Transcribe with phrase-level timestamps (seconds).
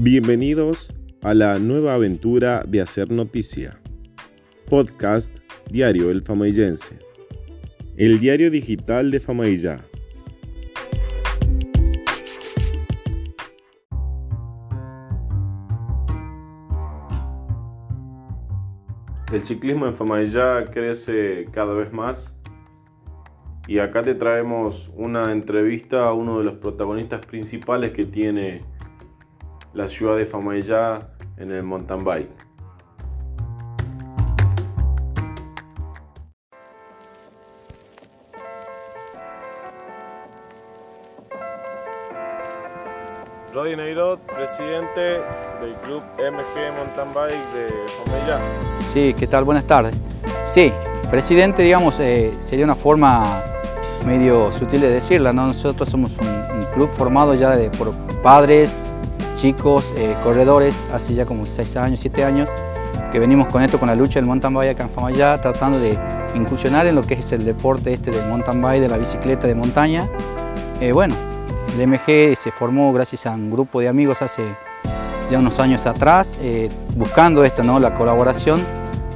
[0.00, 3.80] Bienvenidos a la nueva aventura de Hacer Noticia.
[4.70, 5.36] Podcast
[5.72, 6.96] Diario El Famaillense.
[7.96, 9.84] El diario digital de Famaillá.
[19.32, 22.32] El ciclismo en Famaillá crece cada vez más
[23.66, 28.62] y acá te traemos una entrevista a uno de los protagonistas principales que tiene
[29.74, 32.30] la ciudad de Famaillá en el mountain bike.
[43.52, 45.00] Rodi Neirot, presidente
[45.60, 47.68] del club MG Mountain Bike de
[48.04, 48.38] Famaillá.
[48.92, 49.44] Sí, ¿qué tal?
[49.44, 49.96] Buenas tardes.
[50.44, 50.72] Sí,
[51.10, 53.42] presidente, digamos, eh, sería una forma
[54.06, 55.46] medio sutil de decirla, ¿no?
[55.46, 57.92] Nosotros somos un, un club formado ya de, por
[58.22, 58.87] padres,
[59.38, 62.50] chicos, eh, corredores, hace ya como 6 años, 7 años,
[63.12, 65.96] que venimos con esto, con la lucha del mountain bike acá en Famayá, tratando de
[66.34, 69.54] incursionar en lo que es el deporte este del mountain bike, de la bicicleta de
[69.54, 70.08] montaña.
[70.80, 71.14] Eh, bueno,
[71.76, 74.42] el MG se formó gracias a un grupo de amigos hace
[75.30, 77.78] ya unos años atrás, eh, buscando esto, ¿no?
[77.78, 78.60] la colaboración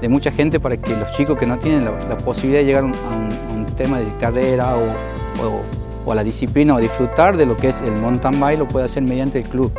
[0.00, 2.86] de mucha gente para que los chicos que no tienen la, posibilidad de llegar a
[2.86, 7.80] un, tema de carrera o, o, a la disciplina o disfrutar de lo que es
[7.80, 9.72] el mountain bike lo pueda hacer mediante el club.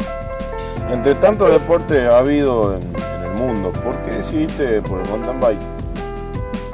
[0.92, 2.82] Entre tanto deporte ha habido en,
[3.24, 5.62] el mundo, ¿por qué decidiste por el mountain bike?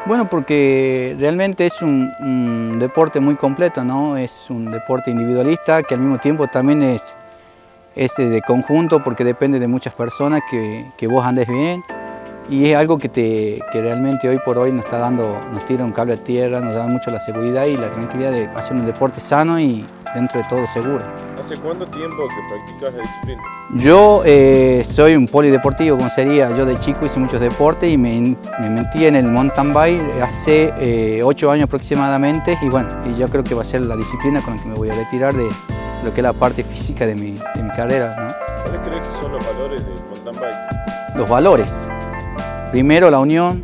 [0.06, 4.18] Bueno, porque realmente es un, deporte muy completo, ¿no?
[4.18, 7.04] Es un deporte individualista que al mismo tiempo también es,
[7.96, 11.84] es de conjunto porque depende de muchas personas que, que vos andes bien
[12.50, 15.86] y es algo que, te, que realmente hoy por hoy nos está dando, nos tira
[15.86, 18.86] un cable a tierra, nos da mucho la seguridad y la tranquilidad de hacer un
[18.86, 19.86] deporte sano y
[20.16, 21.04] dentro de todo seguro.
[21.40, 23.42] ¿Hace cuánto tiempo que practicas la disciplina?
[23.76, 28.36] Yo eh, soy un polideportivo, como sería, yo de chico hice muchos deportes y me,
[28.60, 33.28] me metí en el mountain bike hace eh, ocho años aproximadamente y bueno, y yo
[33.30, 35.48] creo que va a ser la disciplina con la que me voy a retirar de
[36.04, 38.16] lo que es la parte física de mi, de mi carrera.
[38.20, 38.64] ¿no?
[38.64, 41.16] ¿Cuáles crees que son los valores del mountain bike?
[41.16, 41.68] Los valores.
[42.72, 43.64] Primero la unión,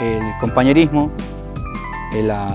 [0.00, 1.12] el compañerismo,
[2.14, 2.48] la,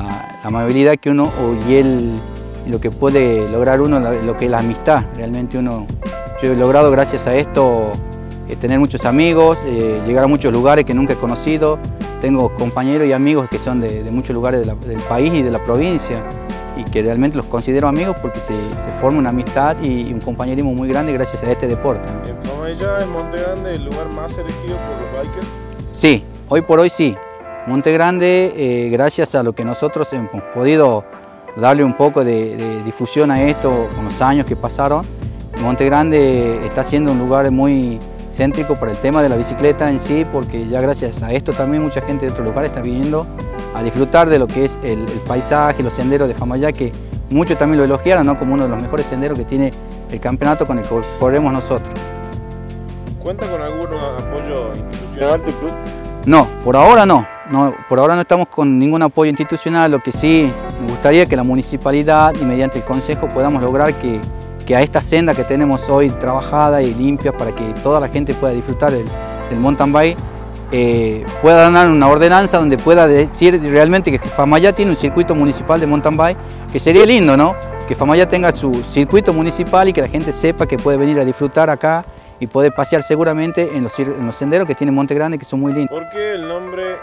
[0.43, 1.31] la amabilidad que uno
[1.69, 2.19] y el,
[2.67, 5.03] lo que puede lograr uno, lo que es la amistad.
[5.15, 5.85] Realmente uno,
[6.41, 7.91] yo he logrado gracias a esto
[8.49, 11.79] eh, tener muchos amigos, eh, llegar a muchos lugares que nunca he conocido.
[12.21, 15.41] Tengo compañeros y amigos que son de, de muchos lugares de la, del país y
[15.41, 16.23] de la provincia
[16.77, 20.21] y que realmente los considero amigos porque se, se forma una amistad y, y, un
[20.21, 22.07] compañerismo muy grande gracias a este deporte.
[22.07, 22.29] ¿no?
[22.29, 25.47] ¿En Famaillá, en Monte Grande, el lugar más elegido por los bikers?
[25.93, 27.15] Sí, hoy por hoy sí.
[27.65, 31.03] Monte Grande, eh, gracias a lo que nosotros hemos podido
[31.59, 35.05] darle un poco de, de, difusión a esto con los años que pasaron,
[35.61, 37.99] Monte Grande está siendo un lugar muy
[38.35, 41.81] céntrico para el tema de la bicicleta en sí, porque ya gracias a esto también
[41.81, 43.25] mucha gente de otros lugares está viniendo
[43.73, 46.91] a disfrutar de lo que es el, el paisaje, los senderos de Famayá, que
[47.29, 48.37] muchos también lo elogiaron ¿no?
[48.37, 49.71] como uno de los mejores senderos que tiene
[50.11, 51.89] el campeonato con el que corremos nosotros.
[53.19, 55.71] ¿Cuenta con algún apoyo institucional tu club?
[56.25, 57.25] No, por ahora no.
[57.49, 57.73] no.
[57.89, 59.91] Por ahora no estamos con ningún apoyo institucional.
[59.91, 60.51] Lo que sí
[60.81, 64.19] me gustaría que la municipalidad y mediante el consejo podamos lograr que,
[64.65, 68.33] que a esta senda que tenemos hoy trabajada y limpia para que toda la gente
[68.33, 69.05] pueda disfrutar del,
[69.49, 70.17] del mountain bike,
[70.71, 75.79] eh, pueda dar una ordenanza donde pueda decir realmente que Famayá tiene un circuito municipal
[75.79, 76.37] de mountain bike,
[76.71, 77.55] que sería lindo, ¿no?
[77.87, 81.25] Que Famayá tenga su circuito municipal y que la gente sepa que puede venir a
[81.25, 82.03] disfrutar acá
[82.39, 85.61] y poder pasear seguramente en los, en los senderos que tiene Monte Grande que son
[85.61, 85.89] muy lindos.
[85.89, 86.97] ¿Por qué el nombre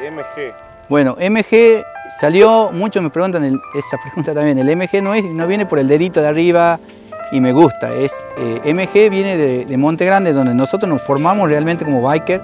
[0.00, 0.54] MG?
[0.88, 1.84] Bueno, MG
[2.18, 5.78] salió, muchos me preguntan el, esa pregunta también, el MG no, es, no viene por
[5.78, 6.78] el dedito de arriba
[7.32, 11.48] y me gusta, es eh, MG viene de, de, Monte Grande donde nosotros nos formamos
[11.48, 12.40] realmente como biker,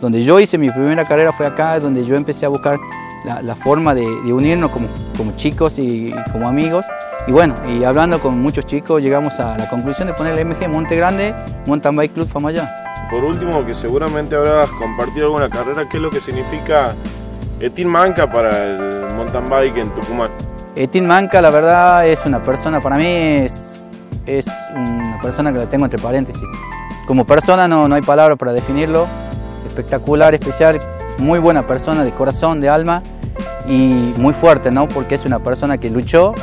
[0.00, 2.78] donde yo hice mi primera carrera fue acá, donde yo empecé a buscar
[3.24, 6.86] la, la forma de, de, unirnos como, como chicos y, y como amigos
[7.26, 10.68] y bueno, y hablando con muchos chicos llegamos a la conclusión de poner el MG
[10.68, 11.34] Monte Grande
[11.66, 12.68] Mountain Bike Club Famayá.
[13.10, 16.94] Por último, que seguramente habrás compartido alguna carrera, ¿qué es lo que significa
[17.58, 18.89] Etin Manca para el
[19.20, 20.30] mountain bike en Tucumán?
[20.76, 23.86] Etin Manca, la verdad, es una persona, para mí es,
[24.24, 26.42] es una persona que la tengo entre paréntesis.
[27.06, 29.06] Como persona no, no hay palabras para definirlo,
[29.66, 30.80] espectacular, especial,
[31.18, 33.02] muy buena persona de corazón, de alma
[33.68, 34.88] y muy fuerte, ¿no?
[34.88, 36.34] Porque es una persona que luchó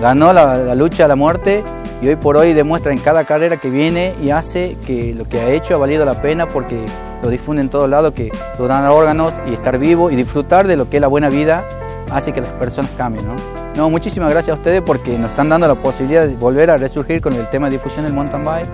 [0.00, 1.62] ganó la, la, lucha a la muerte
[2.02, 5.40] y hoy por hoy demuestra en cada carrera que viene y hace que lo que
[5.40, 6.84] ha hecho ha valido la pena porque
[7.22, 10.90] lo difunde en todos lados, que donar órganos y estar vivo y disfrutar de lo
[10.90, 11.64] que es la buena vida
[12.10, 13.26] hace que las personas cambien.
[13.26, 13.34] ¿no?
[13.76, 17.20] No, muchísimas gracias a ustedes porque nos están dando la posibilidad de volver a resurgir
[17.20, 18.68] con el tema de difusión del mountain bike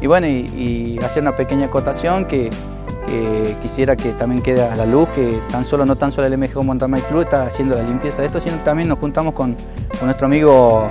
[0.00, 2.50] Y bueno, y, hacer una pequeña acotación que,
[3.62, 6.62] quisiera que también quede a la luz, que tan solo, no tan solo el MGO
[6.62, 9.54] Montamay Club está haciendo la limpieza de esto, sino también nos juntamos con,
[9.98, 10.88] con nuestro amigo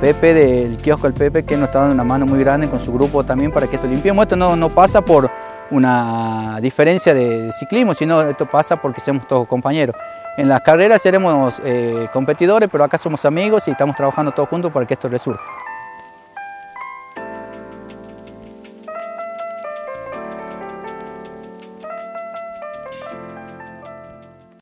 [0.00, 2.92] Pepe del kiosco El Pepe, que nos está dando una mano muy grande con su
[2.92, 4.22] grupo también para que esto limpiemos.
[4.22, 5.30] Esto no, no pasa por
[5.70, 9.96] una diferencia de ciclismo, sino esto pasa porque somos todos compañeros.
[10.36, 14.70] En las carreras seremos eh, competidores, pero acá somos amigos y estamos trabajando todos juntos
[14.70, 15.42] para que esto resurja.